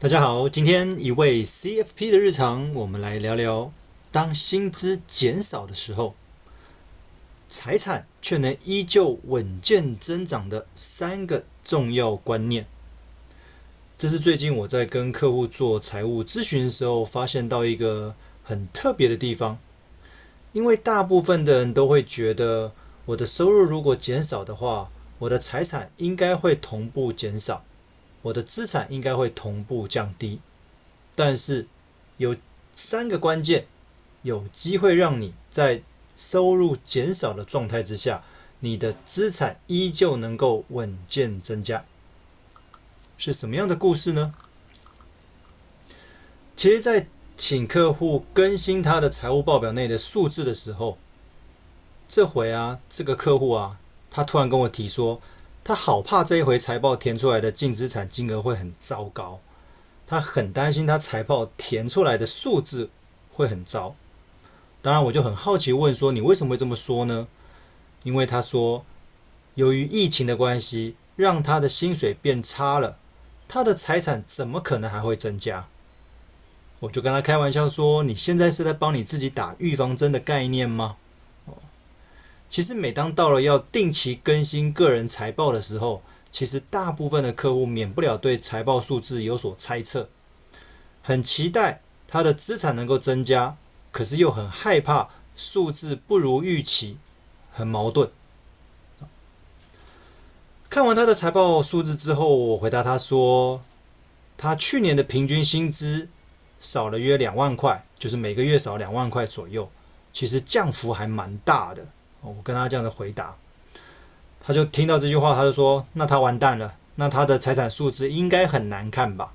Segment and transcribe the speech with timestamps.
[0.00, 3.72] 大家好，今天一位 CFP 的日常，我们来聊聊
[4.12, 6.14] 当薪资减少的时候，
[7.48, 12.66] 财产却能依旧稳健增长的三个重要观念。
[13.96, 19.58] 这是最近我在跟客户做财务咨询的时候，发现到一个很特别的地方。
[20.52, 22.72] 因为大部分的人都会觉得，
[23.06, 27.64] 我的收入如果减少的话，我的财产应该会同步减少，
[28.22, 30.40] 我的资产应该会同步降低。
[31.14, 31.66] 但是
[32.16, 32.36] 有
[32.74, 33.66] 三个关键，
[34.22, 35.82] 有机会让你在
[36.16, 38.22] 收入减少的状态之下，
[38.60, 41.84] 你的资产依旧能够稳健增加。
[43.16, 44.34] 是什么样的故事呢？
[46.56, 50.98] 其实，在请客户更新他的财务报表内的数字的时候，
[52.08, 53.78] 这回啊，这个客户啊，
[54.10, 55.20] 他突然跟我提说，
[55.68, 59.38] 他好怕这一回财报填出来的净资产金额会很糟糕，
[60.06, 62.88] 他很担心他财报填出来的数字
[63.30, 63.94] 会很糟。
[64.80, 67.28] 当然，我就很好奇问说，你为什么会这么说呢？
[68.02, 68.82] 因为他说，
[69.56, 72.96] 由于疫情的关系，让他的薪水变差了，
[73.46, 75.68] 他的财产怎么可能还会增加？
[76.80, 80.96] 我就跟他开玩笑说：“你现在是在帮你自己打预防针的概念吗？”
[82.48, 90.08] 其实每当到了要定期更新个人财报的时候，其实大部分的客户免不了对财报数字有所猜测，
[91.02, 93.56] 很期待他的资产能够增加，
[93.90, 96.96] 可是又很害怕数字不如预期，
[97.52, 98.10] 很矛盾。
[100.70, 103.62] 看完他的财报数字之后，我回答他说
[104.36, 106.08] ：“他去年的平均薪资。”
[106.60, 109.70] 少了约两万块，就是每个月少两万块左右，
[110.12, 111.86] 其实降幅还蛮大的。
[112.20, 113.36] 我跟他这样的回答，
[114.40, 119.32] 他就听到这句话，他就说：“那他完蛋了，那他的财产数字应该很难看吧？”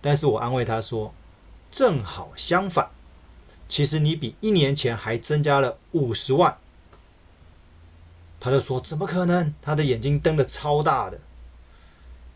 [0.00, 1.12] 但是我安慰他说
[1.72, 2.90] ：“正好相反，
[3.68, 6.56] 其实你比一年前还增加了五十万。”
[8.38, 11.18] 他就说：“怎么可能？”他的眼睛瞪得超大的，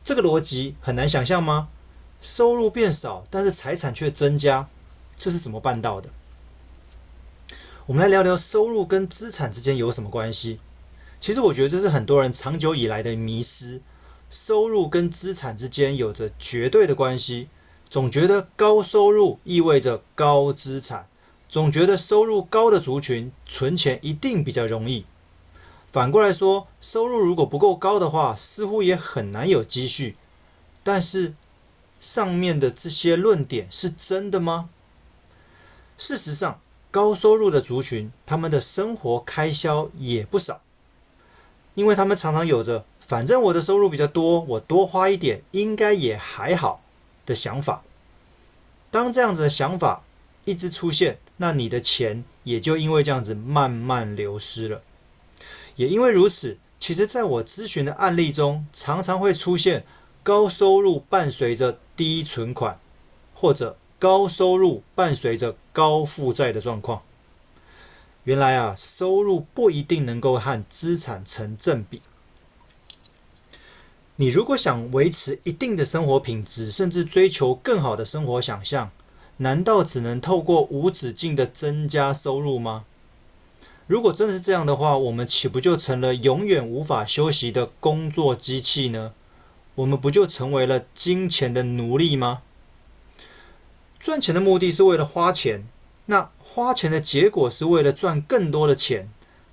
[0.03, 1.69] 这个逻辑很难想象吗？
[2.21, 4.69] 收入变少，但是财产却增加，
[5.17, 6.09] 这是怎么办到的？
[7.87, 10.61] 我们来聊聊收入跟资产之间有什么关系。
[11.19, 13.81] 其实我觉得这是很多人长久以来的迷失，
[14.31, 17.49] 收入跟资产之间有着绝对的关系，
[17.91, 21.09] 总觉得高收入意味着高资产，
[21.49, 25.05] 总觉得收入高的族群存钱一定比较容易。
[25.91, 30.17] 反过来说，收入如果不够高的话，似乎也很难有积蓄。
[30.85, 31.35] 但是，
[31.99, 34.71] 上面的这些论点是真的吗？
[35.99, 36.61] 事实上，
[36.93, 40.61] 高收入的族群，他们的生活开销也不少，
[41.75, 46.83] 因为他们常常有着“反正我的收入比较多，我多花一点应该也还好”
[47.27, 47.83] 的想法。
[48.93, 50.05] 当这样子的想法
[50.45, 54.83] 一直出现，那你的钱也就因为这样子慢慢流失了。
[55.75, 59.85] 也因为如此，其实在我咨询的案例中，常常会出现。
[60.25, 62.79] 高收入伴随着低存款，
[63.35, 67.03] 或者高收入伴随着高负债的状况。
[68.25, 72.03] 原来啊，收入不一定能够和资产成正比。
[74.17, 78.91] 你如果想维持一定的生活品质，甚至追求更好的生活想象，
[79.37, 82.85] 难道只能透过无止境的增加收入吗？
[83.87, 89.13] 如果真是这样的话，我们岂不就成了永远无法休息的工作机器呢？
[89.77, 92.43] 我们不就成为了金钱的奴隶吗？
[94.03, 95.65] 赚钱的目的是为了花钱，
[96.07, 99.09] 那花钱的结果是为了赚更多的钱。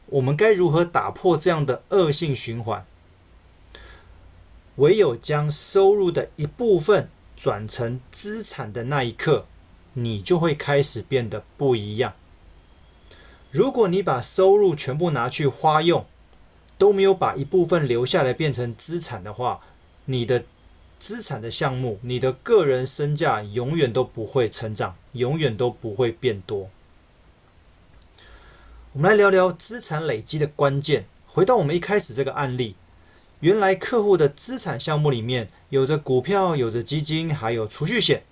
[0.08, 2.84] 我们该如何打破这样的恶性循环？
[4.78, 9.46] 唯有将收入的一部分转成资产的那一刻，
[9.94, 12.16] 你就会开始变得不一样。
[13.52, 16.08] 如果你把收入全部拿去花用，
[16.80, 19.60] 都没有把一部分留下来变成资产的话，
[20.06, 20.46] 你的
[21.00, 26.70] 资产的项目，你的个人身价永远都不会成长，永远都不会变多。
[28.92, 31.06] 我们来聊聊资产累积的关键。
[31.26, 32.76] 回到我们一开始这个案例，
[33.40, 38.24] 原来客户的资产项目里面有着股票，有着基金，还有储蓄险。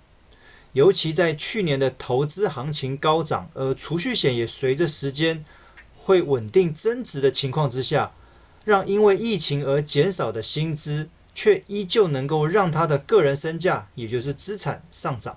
[0.74, 5.42] 尤其在去年的投资行情高涨，而储蓄险也随着时间
[5.96, 8.12] 会稳定增值的情况之下，
[8.64, 11.08] 让因为疫情而减少的薪资。
[11.40, 15.36] 却依旧能够让他的个人身价，也就是资产上涨。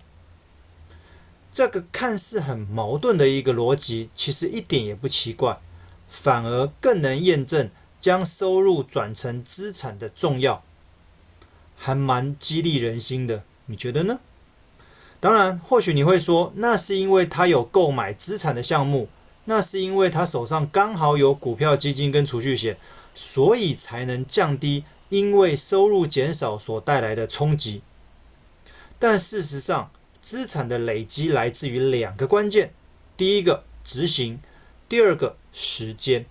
[1.54, 5.60] 这个看似很矛盾的一个逻辑，其实一点也不奇怪，
[6.10, 7.70] 反而更能验证
[8.00, 10.64] 将收入转成资产的重要，
[11.78, 13.44] 还蛮激励人心的。
[13.68, 14.20] 你觉得呢？
[15.20, 19.08] 当然，或许你会说，那是因为他有购买资产的项目，
[19.46, 22.76] 那是因为他手上刚好有股票基金跟储蓄险，
[23.14, 27.82] 所以才能降低因为收入减少所带来的冲击。
[28.98, 29.92] 但事实上，
[30.22, 32.74] 资产的累积来自于两个关键：
[33.18, 34.40] 第一个执行，
[34.88, 36.26] 第二个时间。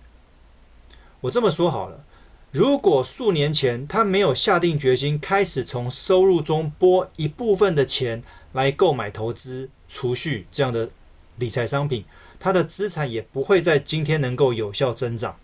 [1.21, 2.03] 我这么说好了。
[2.51, 10.89] 如果数年前他没有下定决心开始从收入中拨一部分的钱来购买投资、储蓄这样的
[11.37, 12.03] 理财商品，
[12.39, 15.37] 他的资产也不会在今天能够有效增长。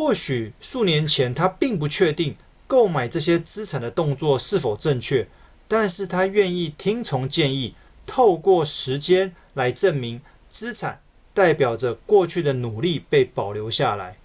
[0.00, 2.34] 或许数年前他并不确定
[2.66, 5.28] 购买这些资产的动作是否正确，
[5.68, 7.74] 但是他愿意听从建议，
[8.06, 11.02] 透过时间来证明资产
[11.34, 14.16] 代表着过去的努力被保留下来。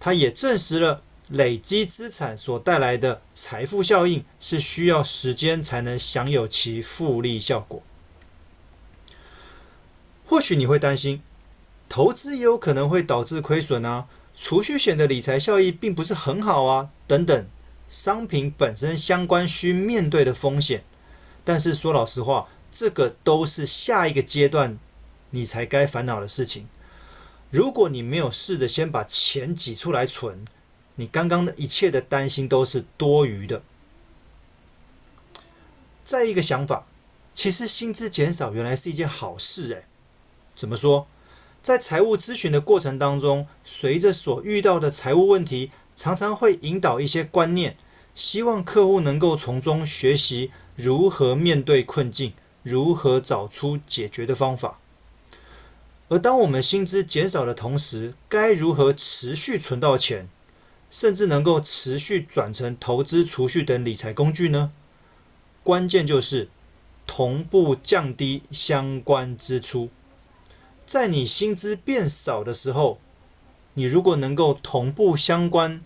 [0.00, 7.80] 他也证实了累积资产所带来的财富效应是需要时间才能享有其复利效果。
[10.26, 11.22] 或许你会担心，
[11.88, 14.06] 投资也有可能会导致亏损啊，
[14.36, 17.46] 储蓄险的理财效益并不是很好啊，等等，
[17.88, 20.84] 商品本身相关需面对的风险。
[21.44, 24.78] 但是说老实话，这个都是下一个阶段
[25.30, 26.66] 你才该烦恼的事情。
[27.50, 30.44] 如果你没有试着先把钱挤出来存，
[30.96, 33.62] 你刚刚的一切的担心都是多余的。
[36.02, 36.86] 再一个想法，
[37.32, 39.84] 其实薪资减少原来是一件好事诶。
[40.56, 41.06] 怎么说？
[41.64, 47.78] 在财务咨询的过程当中，随着所遇到的财务问题，常常会引导一些观念，
[48.14, 54.78] 希望客户能够从中学习如何面对困境，如何找出解决的方法。
[56.08, 60.28] 而当我们薪资减少的同时，该如何持续存到钱，
[60.90, 64.70] 甚至能够持续转成投资、储蓄等理财工具呢？
[65.62, 66.50] 关键就是
[67.06, 69.88] 同步降低相关支出。
[70.86, 72.98] 在你薪资变少的时候，
[73.74, 75.82] 你如果能够同步相关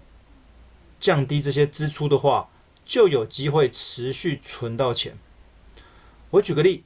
[0.99, 2.49] 降低这些支出的话，
[2.85, 5.17] 就有机会持续存到钱。
[6.31, 6.85] 我举个例，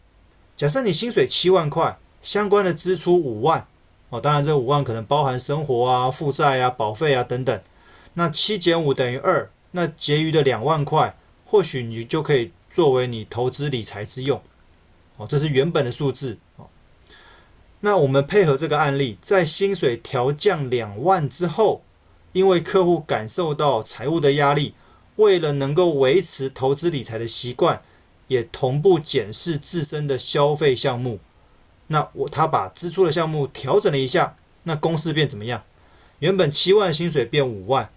[0.57, 1.99] 假设你薪水七万块。
[2.23, 3.67] 相关的支出五万
[4.11, 7.61] 哦，当然这五万可能包含生活啊、负债啊、保费啊等等。
[8.15, 14.41] 那七减五等于二，那结余的两万块，或许你就可以作为你投资理财之用
[15.17, 15.27] 哦。
[15.27, 16.39] 这是原本的数字。
[17.85, 21.83] 那我们配合这个案例，在薪水调降两万之后，
[22.33, 24.75] 因为客户感受到财务的压力，
[25.17, 27.83] 为了能够维持投资理财的习惯，
[28.29, 31.19] 也同步检视自身的消费项目。
[31.89, 35.65] 那我他把支出的项目调整了一下，那公式变怎么样？
[36.21, 37.91] 原本七万薪水变五万，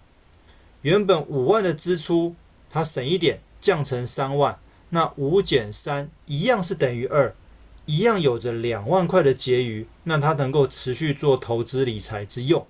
[0.82, 2.34] 原本五万的支出
[2.68, 4.58] 他省一点降成三万，
[4.88, 7.32] 那五减三一样是等于二，
[7.86, 12.66] 一样有着两万块的结余，那他能够持续做投资理财之用。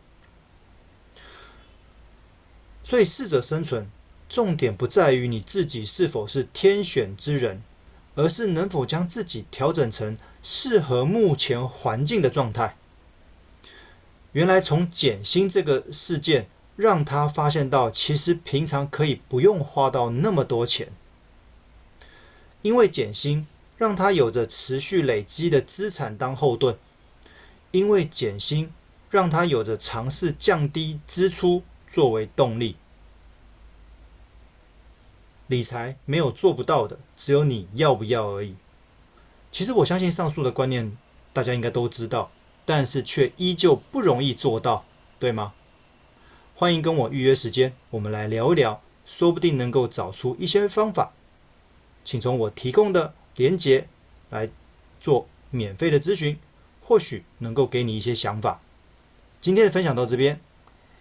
[2.84, 3.90] 所以适者生存，
[4.28, 7.62] 重点不在于你自己是否是天选之人，
[8.14, 10.16] 而是能否将自己调整成。
[10.48, 12.76] 适合目前环境的状态。
[14.30, 20.92] 原来从减薪这个事件，让他发现到，其实平常可以不用花到那么多钱，
[22.62, 23.44] 因为减薪
[23.76, 26.76] 让他有着持续累积的资产当后盾，
[27.70, 28.72] 因为减薪
[29.10, 32.76] 让他有着尝试降低支出作为动力。
[35.46, 38.56] 理财没有做不到的，只有你要不要而已。
[39.52, 40.96] 其实我相信上述的观念
[41.32, 42.30] 大家应该都知道，
[42.64, 44.84] 但是却依旧不容易做到，
[45.18, 45.52] 对吗？
[46.54, 51.12] 欢迎跟我预约时间，我们来聊一聊，说不定能够找出一些方法。
[52.04, 53.86] 请从我提供的连接
[54.30, 54.48] 来
[55.00, 56.38] 做免费的咨询，
[56.80, 58.60] 或许能够给你一些想法。
[59.40, 60.40] 今天的分享到这边，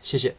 [0.02, 0.36] 谢谢。